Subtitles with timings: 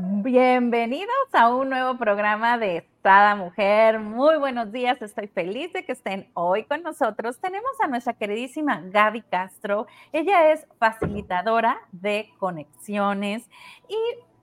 [0.00, 3.98] Bienvenidos a un nuevo programa de Estada Mujer.
[3.98, 7.40] Muy buenos días, estoy feliz de que estén hoy con nosotros.
[7.40, 9.88] Tenemos a nuestra queridísima Gaby Castro.
[10.12, 13.50] Ella es facilitadora de conexiones
[13.88, 13.98] y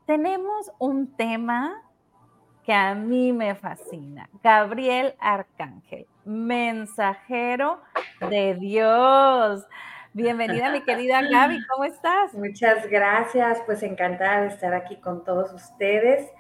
[0.06, 1.82] tenemos un tema
[2.66, 4.30] que a mí me fascina.
[4.44, 7.80] Gabriel Arcángel, mensajero
[8.30, 9.64] de Dios.
[10.16, 12.34] Bienvenida, mi querida Gaby, ¿cómo estás?
[12.34, 16.32] Muchas gracias, pues encantada de estar aquí con todos ustedes.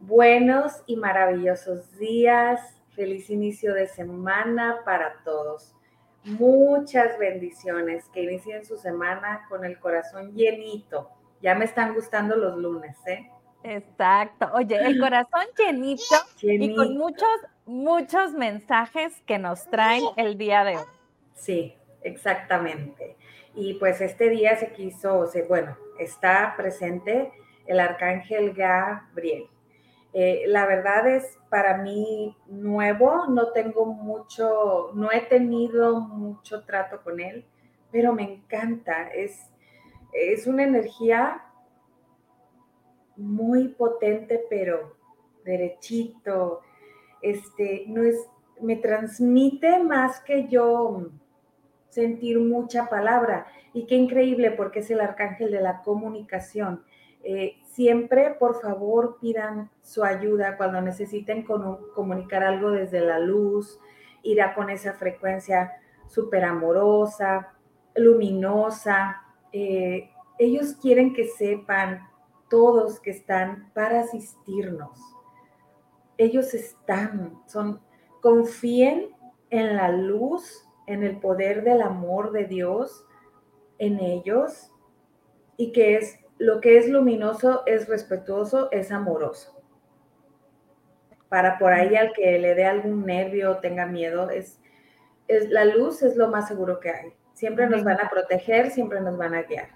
[0.00, 2.60] Buenos y maravillosos días,
[2.96, 5.76] feliz inicio de semana para todos.
[6.24, 11.08] Muchas bendiciones, que inicien su semana con el corazón llenito.
[11.40, 13.30] Ya me están gustando los lunes, ¿eh?
[13.62, 14.50] Exacto.
[14.54, 16.02] Oye, el corazón llenito,
[16.40, 16.72] llenito.
[16.72, 17.28] y con muchos,
[17.64, 20.84] muchos mensajes que nos traen el día de hoy.
[21.36, 23.19] Sí, exactamente.
[23.54, 27.32] Y pues este día se quiso, se, bueno, está presente
[27.66, 29.48] el arcángel Gabriel.
[30.12, 37.00] Eh, la verdad es para mí nuevo, no tengo mucho, no he tenido mucho trato
[37.02, 37.44] con él,
[37.92, 39.50] pero me encanta, es,
[40.12, 41.44] es una energía
[43.16, 44.96] muy potente, pero
[45.44, 46.62] derechito,
[47.22, 48.16] este, no es,
[48.60, 51.10] me transmite más que yo
[51.90, 53.46] sentir mucha palabra.
[53.74, 56.82] Y qué increíble porque es el arcángel de la comunicación.
[57.22, 63.78] Eh, siempre, por favor, pidan su ayuda cuando necesiten comunicar algo desde la luz,
[64.22, 65.72] irá con esa frecuencia
[66.06, 67.52] súper amorosa,
[67.94, 69.22] luminosa.
[69.52, 72.08] Eh, ellos quieren que sepan
[72.48, 74.98] todos que están para asistirnos.
[76.16, 77.80] Ellos están, son,
[78.20, 79.10] confíen
[79.50, 83.04] en la luz en el poder del amor de Dios
[83.78, 84.70] en ellos
[85.56, 89.62] y que es lo que es luminoso, es respetuoso, es amoroso.
[91.28, 94.58] Para por ahí al que le dé algún nervio o tenga miedo, es,
[95.28, 97.12] es la luz es lo más seguro que hay.
[97.34, 99.68] Siempre nos van a proteger, siempre nos van a guiar.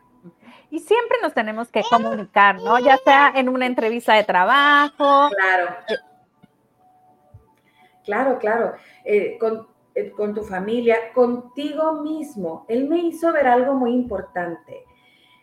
[0.71, 2.79] Y siempre nos tenemos que comunicar, ¿no?
[2.79, 5.29] Ya sea en una entrevista de trabajo.
[5.31, 5.77] Claro.
[8.05, 8.75] Claro, claro.
[9.05, 9.67] Eh, con,
[10.17, 12.65] con tu familia, contigo mismo.
[12.69, 14.85] Él me hizo ver algo muy importante.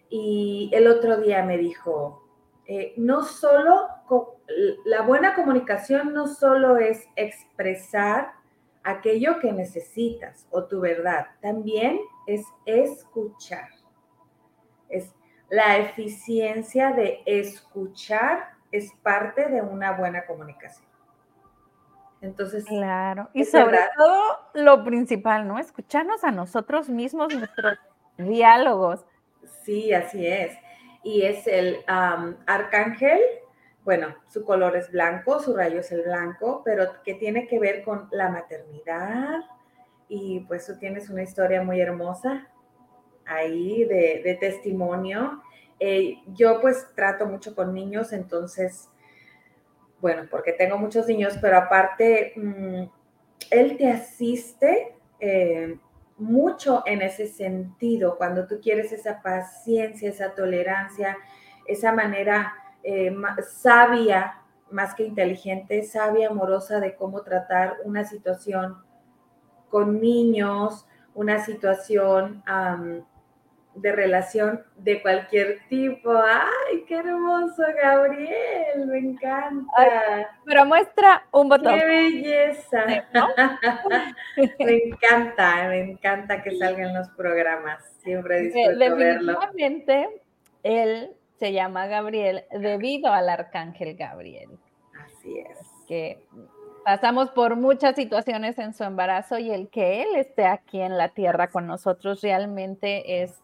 [0.10, 2.28] Y el otro día me dijo,
[2.66, 3.88] eh, no solo,
[4.86, 8.34] la buena comunicación no solo es expresar
[8.84, 13.70] aquello que necesitas o tu verdad, también es escuchar.
[14.90, 15.14] Es
[15.50, 20.91] la eficiencia de escuchar es parte de una buena comunicación.
[22.22, 23.30] Entonces, claro.
[23.34, 24.22] Y sobre todo
[24.54, 25.58] lo principal, ¿no?
[25.58, 27.80] Escucharnos a nosotros mismos, nuestros
[28.18, 29.06] diálogos.
[29.64, 30.56] Sí, así es.
[31.04, 33.20] Y es el arcángel,
[33.84, 37.84] bueno, su color es blanco, su rayo es el blanco, pero que tiene que ver
[37.84, 39.40] con la maternidad.
[40.08, 42.48] Y pues tú tienes una historia muy hermosa
[43.26, 45.42] ahí de, testimonio.
[45.80, 48.91] Eh, yo pues trato mucho con niños, entonces
[50.02, 52.84] bueno, porque tengo muchos niños, pero aparte, mm,
[53.52, 55.78] él te asiste eh,
[56.18, 61.18] mucho en ese sentido, cuando tú quieres esa paciencia, esa tolerancia,
[61.68, 62.54] esa manera
[62.84, 63.16] eh,
[63.48, 64.38] sabia,
[64.72, 68.78] más que inteligente, sabia, amorosa de cómo tratar una situación
[69.70, 72.42] con niños, una situación
[73.76, 76.12] de relación de cualquier tipo.
[76.12, 78.86] ¡Ay, qué hermoso, Gabriel!
[78.88, 80.30] Me encanta.
[80.46, 81.80] pero muestra un botón.
[81.80, 82.86] ¡Qué belleza!
[84.60, 87.84] me encanta, me encanta que salgan los programas.
[88.00, 90.22] Siempre disfruto Definitivamente,
[90.64, 94.50] él se llama Gabriel debido al arcángel Gabriel.
[95.04, 95.58] Así es.
[95.88, 96.24] Que
[96.84, 101.10] pasamos por muchas situaciones en su embarazo y el que él esté aquí en la
[101.10, 103.40] tierra con nosotros realmente es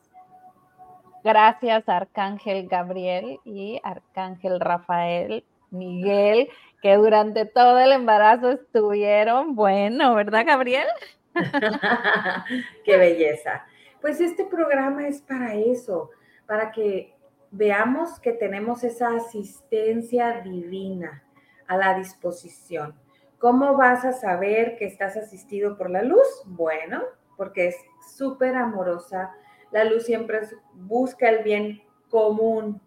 [1.28, 6.48] Gracias Arcángel Gabriel y Arcángel Rafael Miguel,
[6.82, 10.88] que durante todo el embarazo estuvieron, bueno, ¿verdad Gabriel?
[12.86, 13.66] Qué belleza.
[14.00, 16.12] Pues este programa es para eso,
[16.46, 17.14] para que
[17.52, 21.26] veamos que tenemos esa asistencia divina
[21.68, 22.96] a la disposición.
[23.38, 26.26] ¿Cómo vas a saber que estás asistido por la luz?
[26.46, 27.02] Bueno,
[27.36, 27.76] porque es
[28.16, 29.34] súper amorosa,
[29.72, 30.42] la luz siempre
[30.74, 32.82] busca el bien común,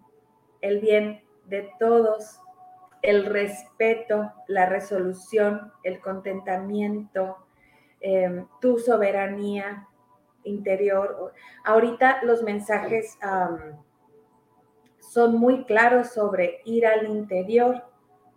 [0.60, 2.40] el bien de todos,
[3.02, 7.38] el respeto, la resolución, el contentamiento,
[8.00, 9.88] em, tu soberanía
[10.44, 11.32] interior.
[11.64, 13.18] Ahorita los mensajes
[14.98, 17.84] son muy claros sobre ir al interior,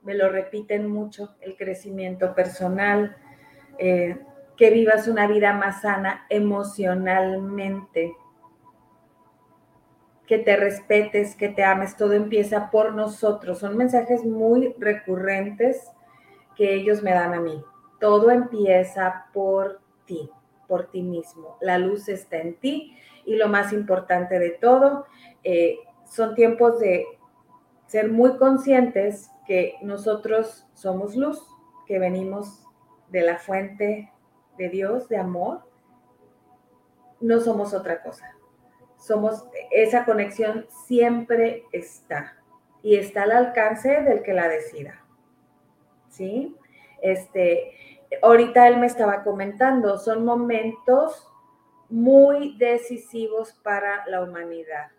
[0.01, 3.15] me lo repiten mucho, el crecimiento personal,
[3.77, 4.19] eh,
[4.57, 8.13] que vivas una vida más sana emocionalmente,
[10.27, 13.59] que te respetes, que te ames, todo empieza por nosotros.
[13.59, 15.91] Son mensajes muy recurrentes
[16.55, 17.63] que ellos me dan a mí.
[17.99, 20.29] Todo empieza por ti,
[20.67, 21.57] por ti mismo.
[21.61, 25.05] La luz está en ti y lo más importante de todo,
[25.43, 27.05] eh, son tiempos de
[27.87, 31.45] ser muy conscientes que nosotros somos luz,
[31.85, 32.65] que venimos
[33.09, 34.11] de la fuente
[34.57, 35.61] de Dios, de amor,
[37.19, 38.35] no somos otra cosa.
[39.03, 42.37] Somos, esa conexión siempre está
[42.81, 45.03] y está al alcance del que la decida.
[46.07, 46.55] ¿Sí?
[47.01, 51.29] Este, ahorita él me estaba comentando, son momentos
[51.89, 54.91] muy decisivos para la humanidad.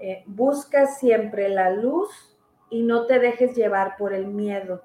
[0.00, 2.36] Eh, busca siempre la luz
[2.70, 4.82] y no te dejes llevar por el miedo.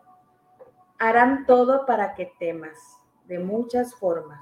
[0.99, 2.77] Harán todo para que temas,
[3.25, 4.41] de muchas formas.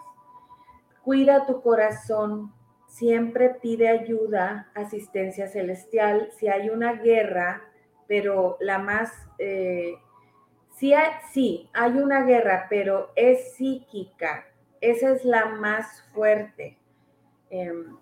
[1.01, 2.53] Cuida tu corazón,
[2.91, 6.29] siempre pide ayuda, asistencia celestial.
[6.37, 7.63] Si hay una guerra,
[8.07, 9.11] pero la más...
[9.39, 9.95] Eh,
[10.77, 10.93] sí,
[11.73, 14.45] hay, una guerra, pero es psíquica.
[14.81, 16.77] Esa es la más fuerte.
[17.49, 17.97] Em,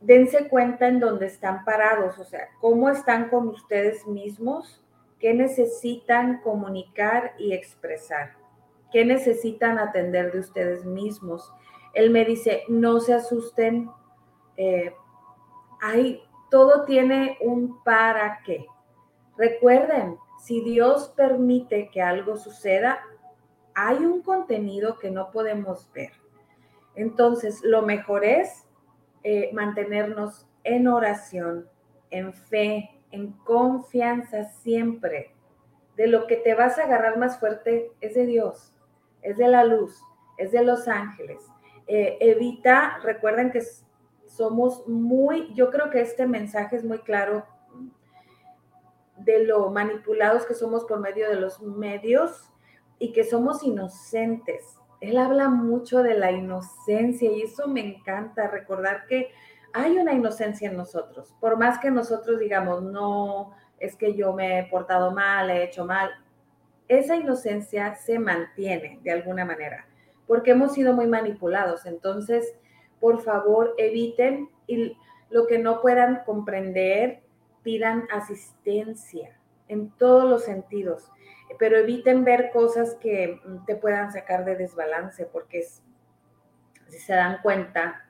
[0.00, 4.84] dense cuenta en dónde están parados, o sea, cómo están con ustedes mismos,
[5.20, 8.32] qué necesitan comunicar y expresar,
[8.90, 11.52] qué necesitan atender de ustedes mismos.
[11.94, 13.90] Él me dice, no se asusten,
[14.62, 14.94] eh,
[15.80, 18.64] hay, todo tiene un para qué.
[19.36, 23.00] Recuerden, si Dios permite que algo suceda,
[23.74, 26.12] hay un contenido que no podemos ver.
[26.94, 28.68] Entonces, lo mejor es
[29.24, 31.68] eh, mantenernos en oración,
[32.10, 35.34] en fe, en confianza siempre.
[35.96, 38.72] De lo que te vas a agarrar más fuerte es de Dios,
[39.22, 40.00] es de la luz,
[40.38, 41.42] es de los ángeles.
[41.88, 43.60] Eh, evita, recuerden que
[44.36, 47.44] somos muy, yo creo que este mensaje es muy claro
[49.16, 52.50] de lo manipulados que somos por medio de los medios
[52.98, 59.04] y que somos inocentes él habla mucho de la inocencia y eso me encanta, recordar
[59.06, 59.32] que
[59.72, 61.34] hay una inocencia en nosotros.
[61.40, 63.50] Por más que nosotros digamos, no,
[63.80, 66.10] es que yo me he portado mal, he hecho mal,
[66.86, 69.88] esa inocencia se mantiene de alguna manera,
[70.28, 71.84] porque hemos sido muy manipulados.
[71.84, 72.54] Entonces,
[73.02, 74.96] por favor, eviten y
[75.28, 77.20] lo que no puedan comprender,
[77.62, 79.38] pidan asistencia
[79.68, 81.12] en todos los sentidos
[81.58, 85.62] pero eviten ver cosas que te puedan sacar de desbalance, porque
[86.88, 88.04] si se dan cuenta,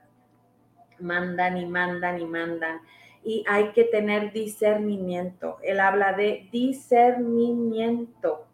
[0.98, 2.80] mandan y mandan y mandan.
[3.24, 5.58] Y hay que tener discernimiento.
[5.62, 8.46] Él habla de discernimiento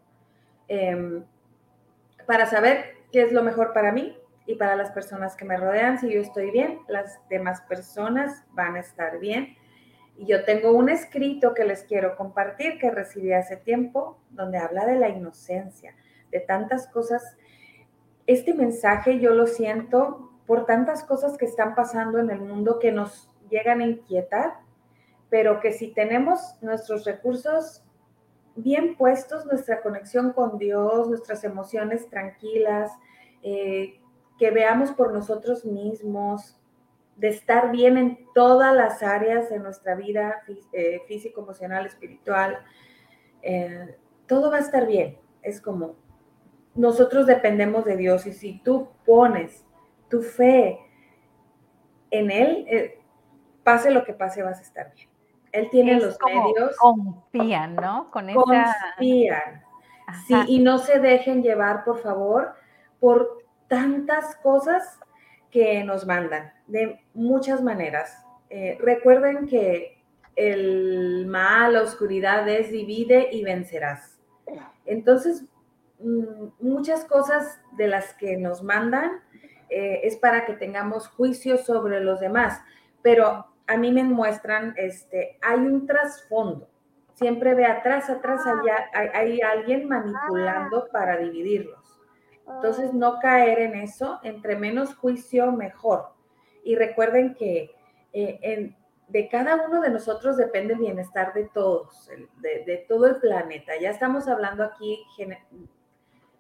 [0.69, 1.25] em,
[2.26, 4.14] para saber qué es lo mejor para mí
[4.48, 5.98] y para las personas que me rodean.
[6.00, 9.56] Si yo estoy bien, las demás personas van a estar bien
[10.16, 14.86] y yo tengo un escrito que les quiero compartir que recibí hace tiempo, donde habla
[14.86, 15.94] de la inocencia,
[16.30, 17.36] de tantas cosas.
[18.26, 22.90] Este mensaje yo lo siento por tantas cosas que están pasando en el mundo que
[22.90, 24.54] nos llegan a inquietar,
[25.28, 27.84] pero que si tenemos nuestros recursos
[28.56, 32.90] bien puestos, nuestra conexión con Dios, nuestras emociones tranquilas,
[33.43, 33.97] eh,
[34.38, 36.58] que veamos por nosotros mismos,
[37.16, 40.42] de estar bien en todas las áreas de nuestra vida
[40.72, 42.58] eh, físico, emocional, espiritual.
[43.42, 45.18] Eh, todo va a estar bien.
[45.42, 45.96] Es como
[46.76, 49.66] nosotros dependemos de Dios y si tú pones
[50.08, 50.78] tu fe
[52.10, 53.00] en Él, eh,
[53.64, 55.08] pase lo que pase, vas a estar bien.
[55.50, 56.76] Él tiene los medios.
[56.76, 58.10] Confían, ¿no?
[58.12, 59.64] Con confían.
[60.26, 62.54] Sí, y no se dejen llevar, por favor,
[63.00, 63.37] por
[63.69, 64.98] tantas cosas
[65.51, 68.25] que nos mandan de muchas maneras.
[68.51, 70.03] Eh, recuerden que
[70.37, 74.19] el mal, la oscuridad es divide y vencerás.
[74.87, 75.44] Entonces,
[75.98, 79.20] mm, muchas cosas de las que nos mandan
[79.69, 82.63] eh, es para que tengamos juicio sobre los demás,
[83.03, 86.69] pero a mí me muestran, este, hay un trasfondo.
[87.15, 91.78] Siempre ve atrás, atrás, allá, hay, hay alguien manipulando para dividirlos.
[92.55, 96.10] Entonces, no caer en eso, entre menos juicio, mejor.
[96.64, 97.70] Y recuerden que
[98.12, 98.74] eh,
[99.08, 103.72] de cada uno de nosotros depende el bienestar de todos, de, todo el planeta.
[103.81, 105.05] Ya estamos hablando aquí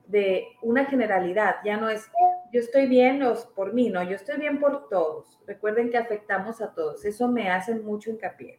[0.06, 2.10] de una generalidad, ya no es
[2.50, 3.22] yo estoy bien
[3.54, 5.38] por mí, no, yo estoy bien por todos.
[5.46, 8.58] Recuerden que afectamos a todos, eso me hace mucho hincapié.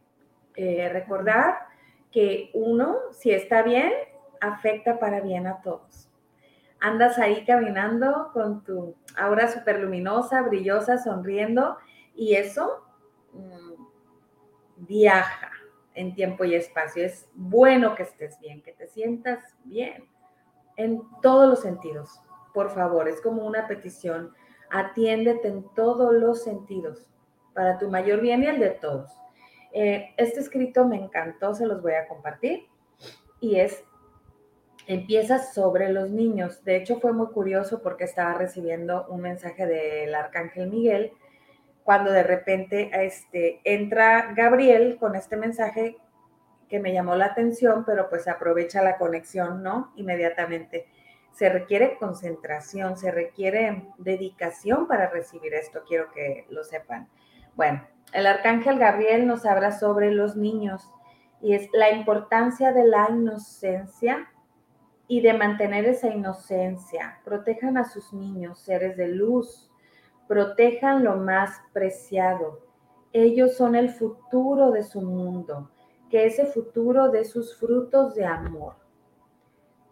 [0.54, 1.58] Eh, recordar
[2.12, 3.92] que uno, si está bien,
[4.40, 6.09] afecta para bien a todos.
[6.80, 11.76] Andas ahí caminando con tu aura súper luminosa, brillosa, sonriendo,
[12.14, 12.84] y eso
[13.32, 13.74] mm,
[14.76, 15.50] viaja
[15.94, 17.04] en tiempo y espacio.
[17.04, 20.08] Es bueno que estés bien, que te sientas bien
[20.76, 22.20] en todos los sentidos.
[22.54, 24.32] Por favor, es como una petición.
[24.70, 27.10] Atiéndete en todos los sentidos
[27.54, 29.10] para tu mayor bien y el de todos.
[29.72, 32.68] Eh, este escrito me encantó, se los voy a compartir
[33.40, 33.84] y es,
[34.92, 36.64] empieza sobre los niños.
[36.64, 41.12] De hecho, fue muy curioso porque estaba recibiendo un mensaje del arcángel Miguel
[41.84, 45.96] cuando de repente este, entra Gabriel con este mensaje
[46.68, 49.92] que me llamó la atención, pero pues aprovecha la conexión, ¿no?
[49.94, 50.88] Inmediatamente.
[51.30, 57.08] Se requiere concentración, se requiere dedicación para recibir esto, quiero que lo sepan.
[57.54, 60.90] Bueno, el arcángel Gabriel nos habla sobre los niños
[61.40, 64.28] y es la importancia de la inocencia
[65.10, 67.18] y de mantener esa inocencia.
[67.24, 69.68] Protejan a sus niños, seres de luz,
[70.28, 72.60] protejan lo más preciado.
[73.12, 75.68] Ellos son el futuro de su mundo,
[76.10, 78.76] que ese futuro de sus frutos de amor.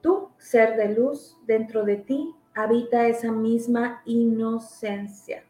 [0.03, 5.43] Tú, ser de luz, dentro de ti habita esa misma inocencia.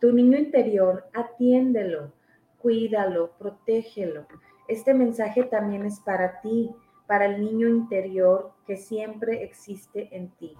[0.00, 2.12] Tu niño interior, atiéndelo,
[2.58, 4.26] cuídalo, protégelo.
[4.66, 6.74] Este mensaje también es para ti,
[7.10, 10.56] para el niño interior que siempre existe en ti.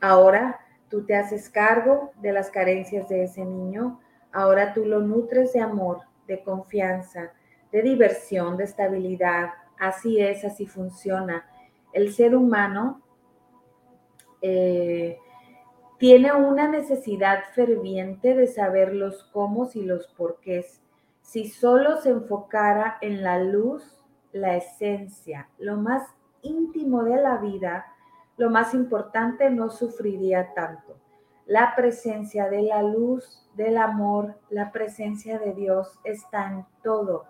[0.00, 4.00] Ahora tú te haces cargo de las carencias de ese niño,
[4.32, 7.34] ahora tú lo nutres de amor, de confianza,
[7.70, 9.50] de diversión, de estabilidad.
[9.78, 11.44] Así es, así funciona.
[11.92, 13.02] El ser humano
[14.40, 15.18] eh,
[15.98, 20.80] tiene una necesidad ferviente de saber los cómo y los porqués.
[21.20, 23.99] Si solo se enfocara en la luz,
[24.32, 26.02] la esencia, lo más
[26.42, 27.86] íntimo de la vida,
[28.36, 30.96] lo más importante no sufriría tanto.
[31.46, 37.26] La presencia de la luz, del amor, la presencia de Dios está en todo.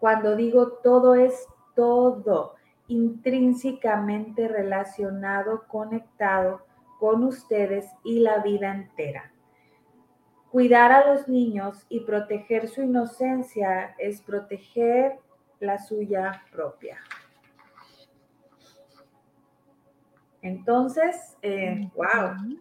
[0.00, 2.54] Cuando digo todo es todo,
[2.88, 6.62] intrínsecamente relacionado, conectado
[6.98, 9.30] con ustedes y la vida entera.
[10.50, 15.18] Cuidar a los niños y proteger su inocencia es proteger
[15.64, 16.98] la suya propia.
[20.42, 22.34] Entonces, wow.
[22.42, 22.58] Eh,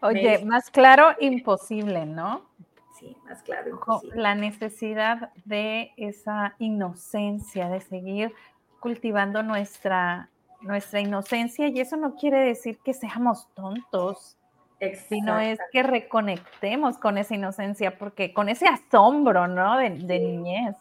[0.00, 2.48] Oye, más claro, imposible, ¿no?
[2.98, 4.22] Sí, más claro, imposible.
[4.22, 8.32] La necesidad de esa inocencia, de seguir
[8.80, 14.36] cultivando nuestra nuestra inocencia y eso no quiere decir que seamos tontos,
[15.08, 19.78] sino es que reconectemos con esa inocencia, porque con ese asombro, ¿no?
[19.78, 20.76] De, niñez.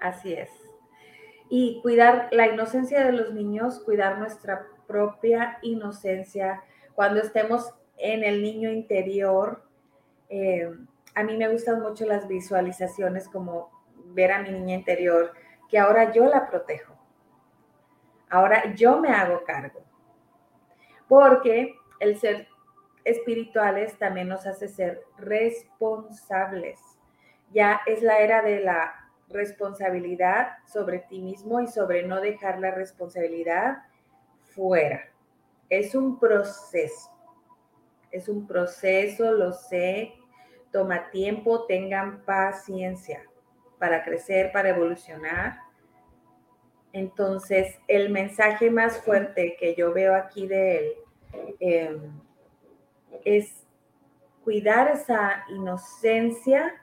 [0.00, 0.50] Así es.
[1.48, 6.62] Y cuidar la inocencia de los niños, cuidar nuestra propia inocencia
[6.94, 9.62] cuando estemos en el niño interior.
[10.28, 10.70] Eh,
[11.14, 13.70] a mí me gustan mucho las visualizaciones como
[14.06, 15.32] ver a mi niña interior,
[15.68, 16.96] que ahora yo la protejo
[18.28, 19.80] Ahora yo me hago cargo.
[21.08, 22.48] Porque el ser
[23.04, 26.80] espirituales también nos hace ser responsables.
[27.52, 32.70] Ya es la era de la responsabilidad sobre ti mismo y sobre no dejar la
[32.70, 33.78] responsabilidad
[34.54, 35.02] fuera.
[35.68, 37.10] Es un proceso.
[38.10, 40.14] Es un proceso, lo sé.
[40.72, 43.22] Toma tiempo, tengan paciencia
[43.78, 45.66] para crecer, para evolucionar
[46.96, 50.92] entonces, el mensaje más fuerte que yo veo aquí de él
[51.60, 52.20] em,
[53.22, 53.66] es
[54.42, 56.74] cuidar esa inocencia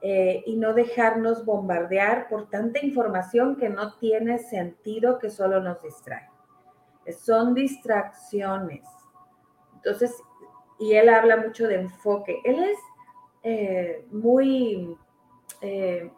[0.00, 5.82] eh, y no dejarnos bombardear por tanta información que no tiene sentido, que solo nos
[5.82, 6.28] distrae.
[7.18, 8.86] Son distracciones.
[9.76, 10.14] Entonces,
[10.78, 12.40] y él habla mucho de enfoque.
[12.44, 12.78] Él es
[13.42, 14.96] eh, muy
[15.62, 16.10] eh,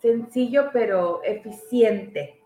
[0.00, 2.38] sencillo, pero eficiente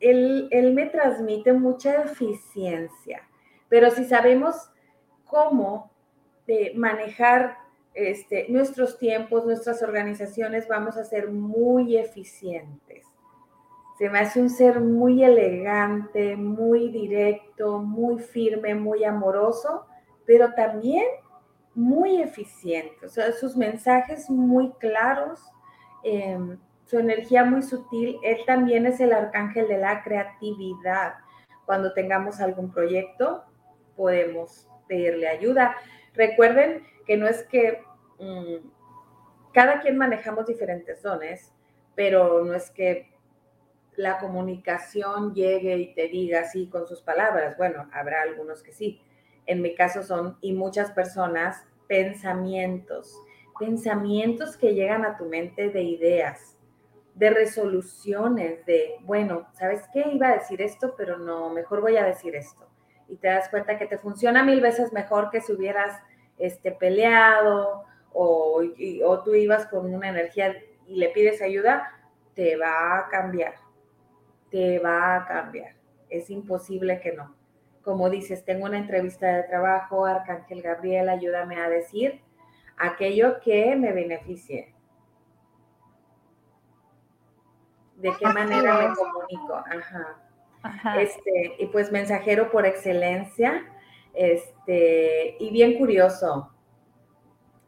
[0.00, 3.22] él, me transmite mucha eficiencia,
[3.68, 4.70] pero si sabemos
[5.24, 5.90] cómo
[6.46, 7.56] de manejar
[7.94, 13.06] este, nuestros tiempos, nuestras organizaciones, vamos a ser muy eficientes.
[13.98, 19.86] Se me hace un ser muy elegante, muy directo, muy firme, muy amoroso,
[20.24, 21.04] pero también
[21.74, 23.04] muy eficiente.
[23.04, 25.40] O sea, sus mensajes muy claros.
[26.02, 31.14] Em, su energía muy sutil, él también es el arcángel de la creatividad.
[31.66, 33.44] Cuando tengamos algún proyecto,
[33.96, 35.76] podemos pedirle ayuda.
[36.14, 37.82] Recuerden que no es que
[38.20, 38.68] mm,
[39.52, 41.52] cada quien manejamos diferentes dones,
[41.96, 43.10] pero no es que
[43.96, 47.56] la comunicación llegue y te diga así con sus palabras.
[47.56, 49.02] Bueno, habrá algunos que sí.
[49.46, 53.20] En mi caso son, y muchas personas, pensamientos,
[53.58, 56.60] pensamientos que llegan a tu mente de ideas,
[57.16, 60.04] de resoluciones, de, bueno, ¿sabes qué?
[60.12, 62.68] Iba a decir esto, pero no, mejor voy a decir esto.
[63.08, 66.00] Y te das cuenta que te funciona mil veces mejor que si hubieras
[66.40, 68.62] este, peleado o,
[69.04, 70.56] o tú ibas con una energía
[70.86, 71.88] y le pides ayuda,
[72.34, 73.54] te va a cambiar,
[74.50, 75.74] te va a cambiar.
[76.08, 77.36] Es imposible que no.
[77.82, 82.20] Como dices, tengo una entrevista de trabajo, Arcángel Gabriel, ayúdame a decir
[82.76, 84.74] aquello que me beneficie.
[87.96, 89.54] ¿De qué manera me comunico?
[89.54, 90.16] Ajá.
[90.98, 93.66] Este, y pues mensajero por excelencia,
[94.14, 96.52] este, y bien curioso.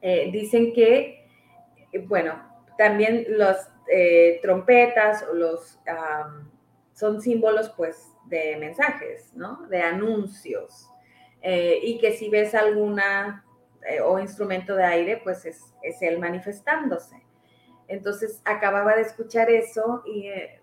[0.01, 1.27] Eh, dicen que,
[2.07, 2.35] bueno,
[2.77, 3.57] también los
[3.89, 5.79] eh, trompetas o los
[6.95, 9.67] son símbolos pues de mensajes, ¿no?
[9.69, 10.89] De anuncios.
[11.43, 13.45] Eh, y que si ves alguna
[13.89, 17.21] eh, o instrumento de aire, pues es, es, él manifestándose.
[17.89, 20.61] Entonces acababa de escuchar eso y eh,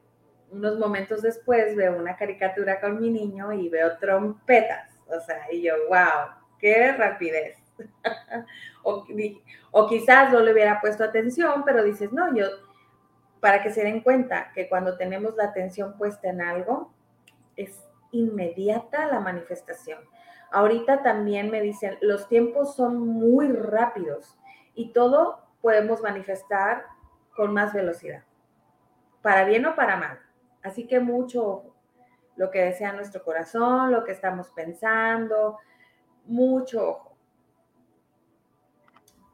[0.51, 4.88] unos momentos después veo una caricatura con mi niño y veo trompetas.
[5.09, 7.57] O sea, y yo, wow, qué rapidez.
[8.83, 12.45] o, quizás no le hubiera puesto atención, pero dices, no, yo,
[13.39, 16.93] para que se den cuenta que cuando tenemos la atención puesta en algo,
[17.55, 19.99] es inmediata la manifestación.
[20.51, 24.37] Ahorita también me dicen, los tiempos son muy rápidos
[24.73, 26.85] y todo podemos manifestar
[27.35, 28.23] con más velocidad,
[29.21, 30.19] para bien o para mal.
[30.63, 31.68] Así que mucho
[32.39, 35.57] lo que desea nuestro corazón, lo que estamos pensando,
[36.25, 37.15] mucho ojo.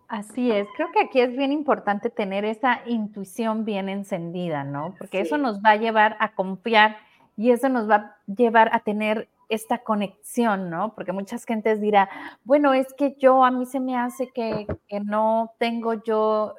[0.08, 4.96] Así es, creo que aquí es bien importante tener esa intuición bien encendida, ¿no?
[4.98, 6.98] Porque eso nos va a llevar a confiar
[7.38, 10.96] y eso nos va a llevar a tener esta conexión, ¿no?
[10.96, 12.10] Porque muchas gentes dirá,
[12.44, 14.66] bueno, es que yo, a mí se me hace que,
[15.04, 16.56] no tengo yo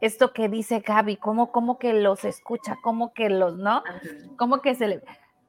[0.00, 2.78] esto que dice Gaby, ¿cómo, cómo que los escucha?
[2.84, 3.82] ¿Cómo que los, no?
[4.36, 5.02] ¿Cómo que se le...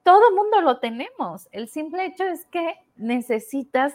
[0.10, 1.48] Todo mundo lo tenemos.
[1.52, 3.94] El simple hecho es que necesitas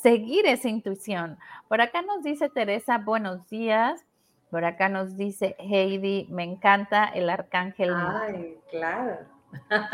[0.00, 1.38] seguir esa intuición.
[1.68, 4.02] Por acá nos dice Teresa, buenos días.
[4.50, 7.92] Por acá nos dice Heidi, me encanta el arcángel.
[7.94, 9.18] Ay, claro.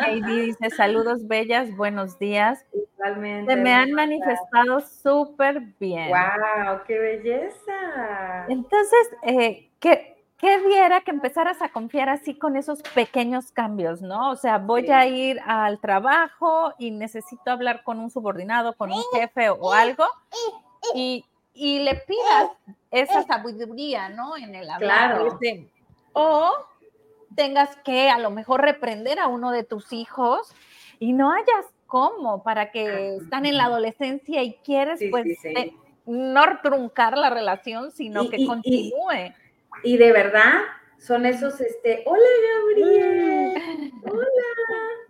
[0.06, 2.64] Heidi dice, saludos bellas, buenos días.
[2.72, 3.52] Igualmente.
[3.52, 6.08] Se me han manifestado súper bien.
[6.10, 6.82] ¡Wow!
[6.86, 8.46] ¡Qué belleza!
[8.48, 14.30] Entonces, eh, ¿qué, diera que empezaras a confiar así con esos pequeños cambios, no?
[14.30, 19.02] O sea, voy a ir al trabajo y necesito hablar con un subordinado, con un
[19.12, 20.04] jefe o algo,
[20.94, 21.24] y,
[21.54, 22.50] le pidas
[22.92, 24.36] esa sabiduría, ¿no?
[24.36, 25.16] En el hablar.
[25.16, 25.38] Claro.
[26.12, 26.52] o
[27.34, 30.52] tengas que a lo mejor reprender a uno de tus hijos
[30.98, 35.26] y no hayas cómo para que están en la adolescencia y quieres pues
[36.06, 38.92] no truncar la relación, sino que continúe.
[39.12, 39.47] Y,
[39.82, 40.62] de verdad
[40.98, 44.26] son esos, este, hola Gabriel, hola,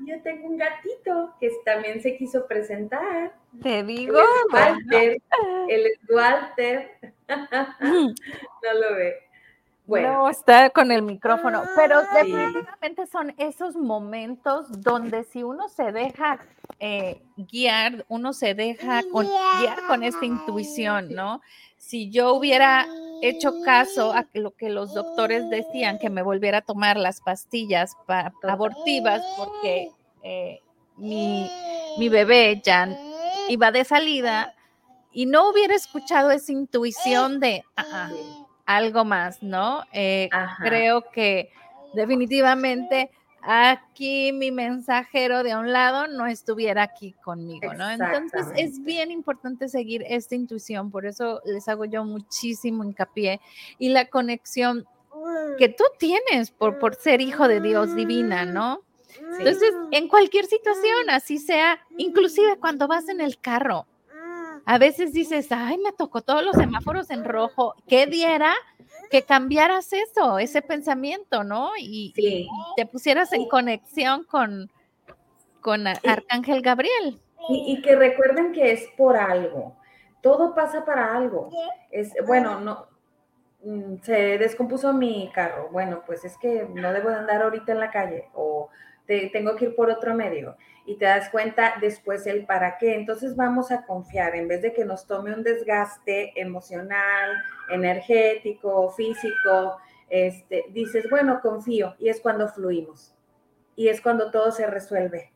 [0.00, 3.34] yo tengo un gatito que también se quiso presentar.
[3.62, 4.20] Te digo.
[4.52, 5.18] Walter,
[5.68, 6.98] él es Walter.
[7.28, 9.27] no lo ve.
[9.88, 16.38] No, está con el micrófono, pero definitivamente son esos momentos donde si uno se deja
[16.78, 21.40] eh, guiar, uno se deja guiar con esta intuición, ¿no?
[21.78, 22.86] Si yo hubiera
[23.22, 27.96] hecho caso a lo que los doctores decían, que me volviera a tomar las pastillas
[28.42, 29.90] abortivas porque
[30.22, 30.60] eh,
[30.96, 31.48] mi,
[32.10, 32.88] bebé ya
[33.48, 34.54] iba de salida
[35.12, 37.64] y no hubiera escuchado esa intuición de...
[37.76, 38.10] Ah, ah,
[38.68, 39.82] algo más, ¿no?
[39.92, 40.28] Eh,
[40.60, 41.50] creo que
[41.94, 47.88] definitivamente aquí mi mensajero de un lado no estuviera aquí conmigo, ¿no?
[47.88, 53.40] Entonces es bien importante seguir esta intuición, por eso les hago yo muchísimo hincapié
[53.78, 54.86] y la conexión
[55.58, 58.82] que tú tienes por, por ser hijo de Dios divina, ¿no?
[59.38, 63.86] Entonces, en cualquier situación, así sea, inclusive cuando vas en el carro,
[64.68, 67.74] a veces dices, ay, me tocó todos los semáforos en rojo.
[67.88, 68.52] ¿Qué diera
[69.10, 71.70] que cambiaras eso, ese pensamiento, ¿no?
[71.78, 72.12] Y,
[72.76, 74.70] te pusieras en conexión con,
[75.62, 77.18] con Arcángel Gabriel.
[77.48, 79.74] Y, que recuerden que es por algo.
[80.20, 81.48] Todo pasa para algo.
[81.90, 82.88] Es, bueno, no,
[83.64, 85.70] mm, se descompuso mi carro.
[85.72, 88.68] Bueno, pues es que no debo de andar ahorita en la calle o
[89.32, 92.94] tengo que ir por otro medio y te das cuenta después el para qué.
[92.94, 97.32] Entonces vamos a confiar en vez de que nos tome un desgaste emocional,
[97.70, 103.14] energético, físico, este, dices, bueno, confío, y es cuando fluimos,
[103.76, 105.32] y es cuando todo se resuelve.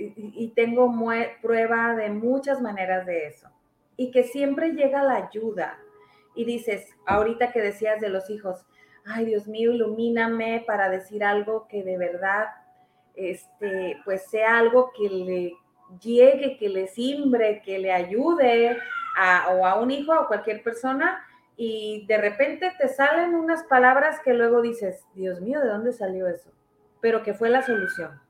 [0.00, 0.94] Y, tengo
[1.42, 3.48] prueba de muchas maneras de eso.
[3.96, 5.76] Y que siempre llega la ayuda.
[6.36, 8.64] Y dices, ahorita que decías de los hijos,
[9.04, 12.46] ay Dios mío, ilumíname para decir algo que de verdad,
[13.18, 15.52] este, pues sea algo que le
[16.00, 18.78] llegue, que le simbre, que le ayude
[19.16, 21.24] a, o a un hijo o a cualquier persona
[21.56, 26.28] y de repente te salen unas palabras que luego dices, Dios mío, ¿de dónde salió
[26.28, 26.52] eso?
[27.00, 28.20] Pero que fue la solución,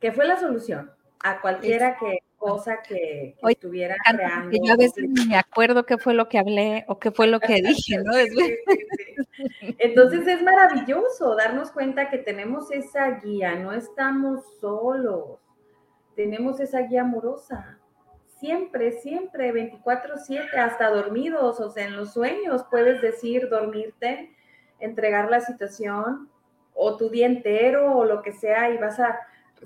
[0.00, 0.90] que fue la solución
[1.22, 4.50] a cualquiera que cosa que, estuviera creando.
[4.50, 7.26] Que yo a veces ni me acuerdo qué fue lo que hablé o qué fue
[7.28, 8.12] lo que dije, ¿no?
[9.78, 15.38] Entonces es maravilloso darnos cuenta que tenemos esa guía, no estamos solos,
[16.16, 17.78] tenemos esa guía amorosa
[18.42, 24.34] siempre, siempre, 24/7, hasta dormidos, o sea, en los sueños puedes decir, dormirte,
[24.80, 26.28] entregar la situación
[26.74, 29.16] o tu día entero o lo que sea y vas a,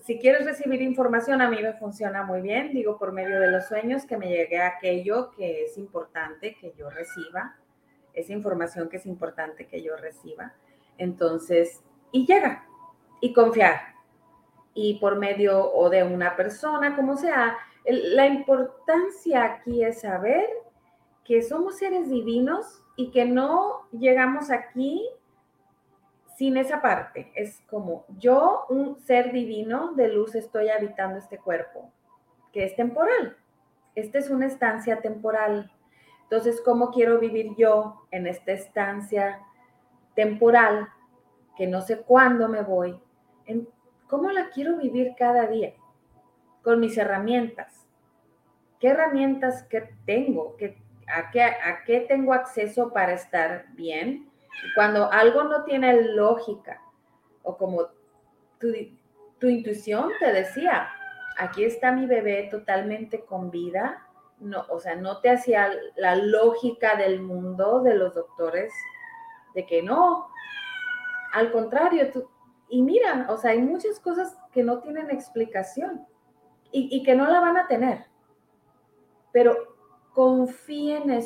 [0.05, 3.67] si quieres recibir información, a mí me funciona muy bien, digo, por medio de los
[3.67, 7.57] sueños que me llegue aquello que es importante que yo reciba,
[8.13, 10.55] esa información que es importante que yo reciba.
[10.99, 11.83] Entonces,
[12.13, 12.67] y llega,
[13.21, 13.95] y confiar.
[14.75, 20.47] Y por medio o de una persona, como sea, la importancia aquí es saber
[21.25, 25.09] que somos seres divinos y que no llegamos aquí
[26.37, 27.33] sin esa parte.
[27.35, 31.91] Es como yo, un ser divino de luz, estoy habitando este cuerpo,
[32.53, 33.37] que es temporal.
[33.95, 35.73] Esta es una estancia temporal.
[36.25, 39.41] Entonces, ¿cómo quiero vivir yo en esta estancia
[40.15, 40.89] temporal
[41.57, 43.01] que no sé cuándo me voy?
[44.09, 45.73] ¿Cómo la quiero vivir cada día?
[46.63, 47.87] Con mis herramientas
[48.81, 50.57] ¿Qué herramientas que tengo?
[50.57, 54.29] ¿Qué, a, qué, ¿A qué tengo acceso para estar bien?
[54.75, 56.83] Cuando algo no tiene lógica,
[57.43, 57.87] o como
[58.59, 58.69] tu,
[59.39, 60.89] tu intuición te decía,
[61.39, 64.07] aquí está mi bebé totalmente con vida,
[64.39, 68.73] no, o sea, no te hacía la lógica del mundo de los doctores
[69.55, 70.29] de que no,
[71.33, 72.29] al contrario, tú,
[72.69, 76.07] y mira, o sea, hay muchas cosas que no tienen explicación
[76.73, 78.05] y, que no la van a tener.
[79.33, 79.77] Pero
[80.13, 81.23] confíen en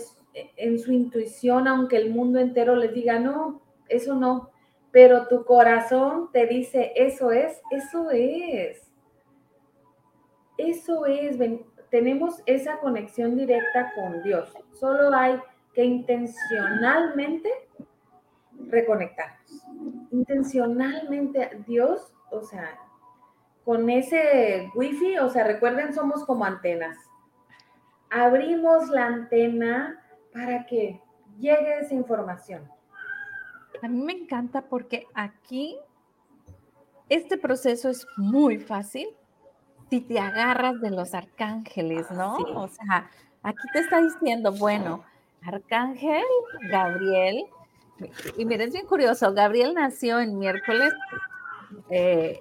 [0.78, 4.50] su intuición, aunque el mundo entero les diga, no, eso no,
[4.90, 8.86] pero tu corazón te dice, eso es, eso es.
[10.58, 11.38] Eso es,
[11.90, 14.52] tenemos esa conexión directa con Dios.
[14.72, 15.40] Solo hay
[15.74, 17.50] que intencionalmente
[18.66, 19.64] reconectarnos.
[20.10, 22.78] Intencionalmente Dios, o sea,
[23.64, 26.98] con ese wifi, o sea, recuerden, somos como antenas
[28.10, 29.99] abrimos la antena
[30.32, 31.00] para que
[31.38, 32.68] llegue esa información.
[33.82, 35.78] A mí me encanta porque aquí
[37.08, 39.08] este proceso es muy fácil
[39.88, 42.36] si te agarras de los arcángeles, ¿no?
[42.54, 43.10] O sea,
[43.42, 45.02] aquí te está diciendo, bueno,
[45.42, 46.22] Arcángel
[46.70, 47.44] Gabriel,
[48.36, 50.92] y miren, es bien curioso, Gabriel nació en miércoles,
[51.90, 52.40] eh,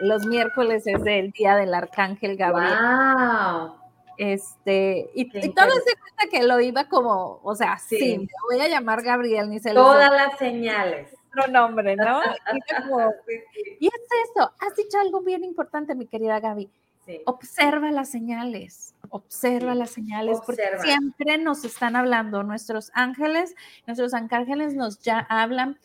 [0.00, 2.74] los miércoles es el día del Arcángel Gabriel.
[2.78, 3.81] ¡Wow!
[4.18, 8.68] Este, y, todo se cuenta que lo iba como, o sea, sí, me voy a
[8.68, 11.08] llamar Gabriel, ni se Todas las señales.
[11.28, 12.20] Otro nombre, ¿no?
[13.80, 13.92] y, es
[14.30, 16.70] eso, has dicho algo bien importante, mi querida Gaby.
[17.24, 24.74] Observa las señales, observa las señales, porque siempre nos están hablando, nuestros ángeles, nuestros arcángeles
[24.74, 25.78] nos ya hablan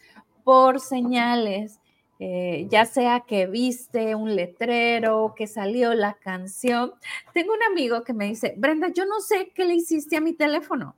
[0.44, 1.80] por señales.
[2.20, 6.94] Eh, ya sea que viste un letrero, que salió la canción.
[7.34, 10.34] Tengo un amigo que me dice, Brenda, yo no sé qué le hiciste a mi
[10.34, 10.96] teléfono.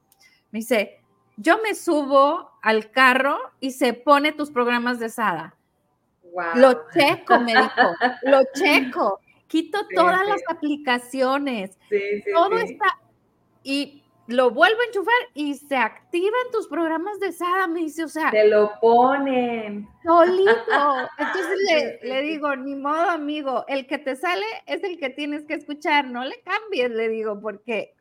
[0.51, 1.01] Me dice,
[1.35, 5.55] yo me subo al carro y se pone tus programas de Sada.
[6.55, 9.19] Lo checo, me dijo, lo checo.
[9.47, 11.77] Quito todas las aplicaciones.
[12.33, 12.99] todo está.
[13.63, 18.07] Y lo vuelvo a enchufar y se activan tus programas de SADA, me dice, o
[18.07, 18.29] sea.
[18.29, 19.87] Te lo ponen.
[20.03, 20.51] Solito.
[21.17, 25.45] Entonces le, le, digo, ni modo, amigo, el que te sale es el que tienes
[25.45, 27.95] que escuchar, no le cambies, le digo, porque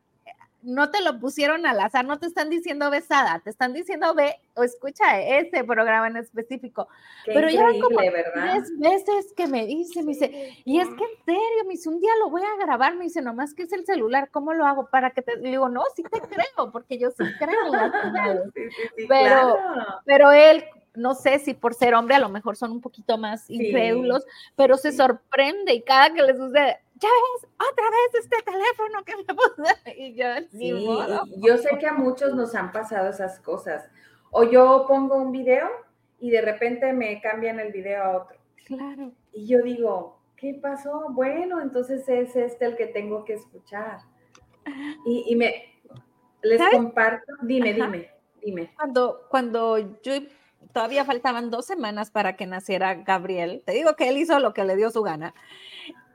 [0.61, 4.35] no te lo pusieron al azar, no te están diciendo besada, te están diciendo ve
[4.55, 6.87] o escucha ese programa en específico.
[7.25, 11.63] Pero ya como tres veces que me dice, me dice, y es que en serio,
[11.65, 14.29] me dice, un día lo voy a grabar, me dice, nomás que es el celular,
[14.31, 14.89] ¿cómo lo hago?
[14.89, 17.57] Para que te le digo, no, sí te creo, porque yo sí creo
[19.07, 19.57] pero,
[20.05, 20.63] pero él
[20.95, 24.77] no sé si por ser hombre a lo mejor son un poquito más incrédulos, pero
[24.77, 29.23] se sorprende y cada que les sucede, ya ves, otra vez este teléfono que me
[29.35, 30.01] puse.
[30.01, 30.87] Y yo, sí,
[31.37, 33.89] yo sé que a muchos nos han pasado esas cosas.
[34.31, 35.67] O yo pongo un video
[36.19, 38.37] y de repente me cambian el video a otro.
[38.65, 39.11] Claro.
[39.33, 41.07] Y yo digo, ¿qué pasó?
[41.09, 44.01] Bueno, entonces es este el que tengo que escuchar.
[45.05, 45.65] Y, me
[46.43, 48.09] les comparto, dime, dime,
[48.41, 48.71] dime.
[48.75, 50.13] Cuando, cuando yo
[50.73, 54.63] todavía faltaban dos semanas para que naciera Gabriel, te digo que él hizo lo que
[54.63, 55.33] le dio su gana.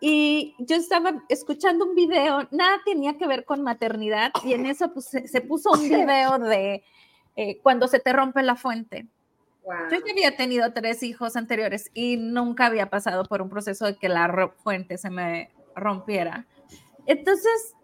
[0.06, 4.92] Y yo estaba escuchando un video, nada tenía que ver con maternidad, y en eso
[4.92, 6.84] pues, se, puso un video de
[7.36, 9.06] eh, cuando se te rompe la fuente.
[9.64, 13.96] Yo ya había tenido tres hijos anteriores y nunca había pasado por un proceso de
[13.96, 16.46] que la fuente se me rompiera.
[17.06, 17.74] Entonces,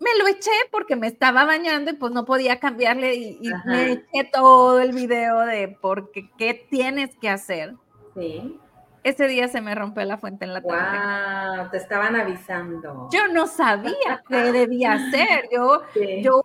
[0.00, 4.28] me lo eché porque me estaba bañando y pues no podía cambiarle y, me eché
[4.30, 7.74] todo el video de porque qué tienes que hacer.
[8.14, 8.58] Sí.
[9.04, 11.58] Ese día se me rompió la fuente en la tarde.
[11.58, 13.08] Wow, te estaban avisando.
[13.10, 15.48] Yo no sabía qué debía hacer.
[15.52, 15.82] Yo,
[16.22, 16.42] yo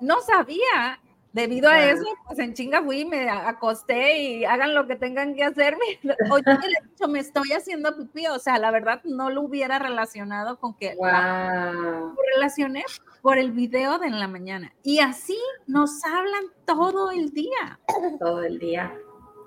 [0.00, 1.00] no sabía.
[1.32, 5.44] Debido a eso, pues en chinga fui, me acosté y hagan lo que tengan que
[5.44, 5.98] hacerme.
[6.30, 10.58] Oye, de hecho, me estoy haciendo pipí, o sea, la verdad no lo hubiera relacionado
[10.58, 11.06] con que wow.
[11.06, 12.84] lo relacioné
[13.22, 14.72] por el video de en la mañana.
[14.82, 17.80] Y así nos hablan todo el día.
[18.18, 18.92] Todo el día.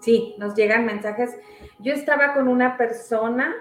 [0.01, 1.37] Sí, nos llegan mensajes.
[1.79, 3.53] Yo estaba con una persona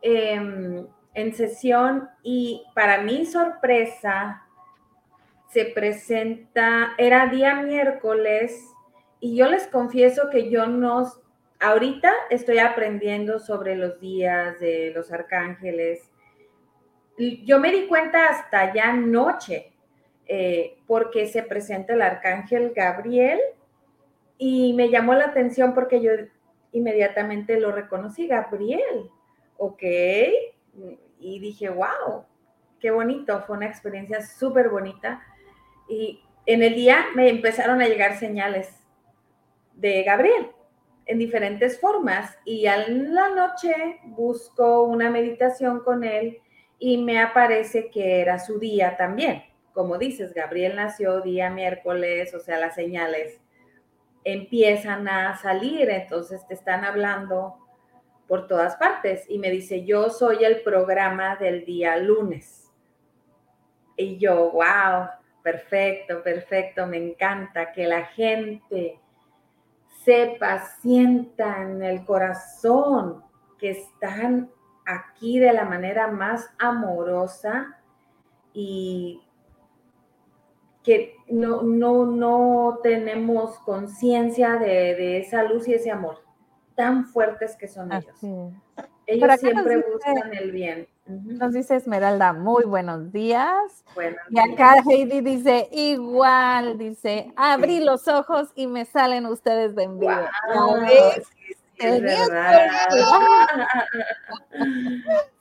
[0.00, 4.45] em, en sesión y para mi sorpresa,
[5.56, 8.74] se presenta, era día miércoles
[9.20, 11.10] y yo les confieso que yo no,
[11.60, 16.10] ahorita estoy aprendiendo sobre los días de los arcángeles.
[17.16, 19.72] Yo me di cuenta hasta ya noche,
[20.26, 23.40] eh, porque se presenta el arcángel Gabriel
[24.36, 26.10] y me llamó la atención porque yo
[26.72, 29.10] inmediatamente lo reconocí, Gabriel,
[29.56, 29.82] ok,
[31.18, 32.26] y dije, wow,
[32.78, 35.22] qué bonito, fue una experiencia súper bonita
[35.88, 38.84] y en el día me empezaron a llegar señales
[39.74, 40.50] de Gabriel
[41.06, 46.38] en diferentes formas y a la noche busco una meditación con él
[46.78, 49.44] y me aparece que era su día también.
[49.72, 53.40] Como dices, Gabriel nació día miércoles, o sea, las señales
[54.24, 57.58] empiezan a salir, entonces te están hablando
[58.26, 62.72] por todas partes y me dice, yo soy el programa del día lunes.
[63.96, 65.08] Y yo, wow,
[65.46, 68.98] Perfecto, perfecto, me encanta que la gente
[70.04, 73.22] sepa, sienta en el corazón
[73.56, 74.50] que están
[74.84, 77.78] aquí de la manera más amorosa
[78.52, 79.22] y
[80.82, 86.24] que no, no, no tenemos conciencia de, esa luz y ese amor
[86.74, 88.20] tan fuertes que son ellos.
[89.06, 90.88] Ellos siempre buscan el bien.
[91.06, 93.84] Nos dice Esmeralda, muy buenos días.
[94.28, 100.28] y acá Heidi dice, igual, dice, abrí los ojos y me salen ustedes de envidia.
[101.78, 102.70] sí, verdad.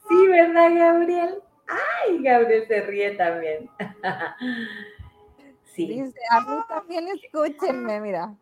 [0.08, 1.41] sí, ¿verdad, Gabriel?
[1.67, 3.67] Ay, Gabriel se ríe también.
[5.73, 5.88] sí.
[5.88, 8.36] Dice, a mí también escúchenme, mira.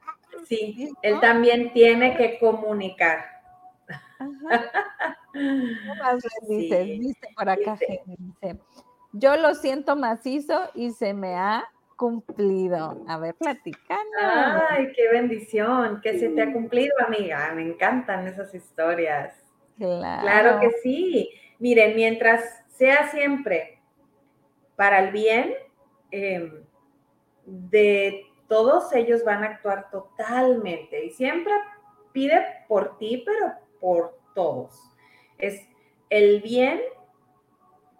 [0.45, 3.23] Sí, él también tiene que comunicar.
[6.47, 8.59] dice, por acá, dice,
[9.13, 13.03] yo lo siento macizo y se me ha cumplido.
[13.07, 14.17] A ver, platicando.
[14.69, 17.51] Ay, qué bendición, que se te ha cumplido, amiga.
[17.53, 19.33] Me encantan esas historias.
[19.77, 20.21] Claro.
[20.21, 21.29] Claro que sí.
[21.59, 23.79] Miren, mientras sea siempre
[24.75, 25.53] para el bien,
[26.11, 26.63] em,
[27.45, 31.05] de todos ellos van a actuar totalmente.
[31.05, 31.53] Y siempre
[32.11, 34.92] pide por ti, pero por todos.
[35.37, 35.67] Es
[36.09, 36.79] el bien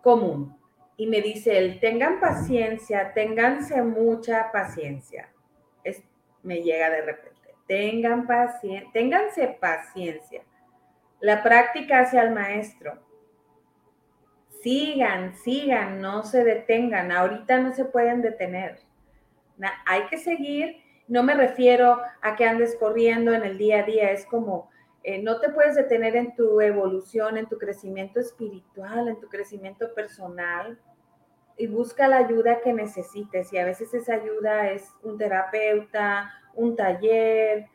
[0.02, 0.58] común.
[0.96, 5.30] Y me dice él, tengan paciencia, ténganse mucha paciencia.
[5.84, 6.04] Es,
[6.44, 10.44] me llega de repente, tengan paciencia, ténganse paciencia.
[11.20, 13.00] La práctica hacia el maestro.
[14.62, 17.12] Sigan, sigan, no se detengan.
[17.12, 18.80] Ahorita no se pueden detener.
[19.86, 20.84] hay que seguir.
[21.08, 24.12] No me refiero a que andes corriendo en el día a día.
[24.12, 24.70] Es como,
[25.04, 29.94] eh, no te puedes detener en tu evolución, en tu crecimiento espiritual, en tu crecimiento
[29.94, 30.80] personal
[31.58, 33.52] y busca la ayuda que necesites.
[33.52, 37.68] Y a veces esa ayuda es un terapeuta, un taller,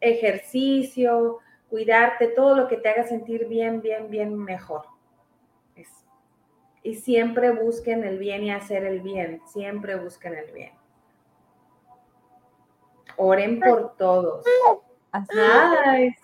[0.00, 4.82] ejercicio, cuidarte, todo lo que te haga sentir bien, bien, bien mejor.
[6.82, 10.72] Y siempre busquen el bien y hacer el bien, siempre busquen el bien.
[13.16, 14.44] Oren por todos.
[15.12, 16.14] Ay,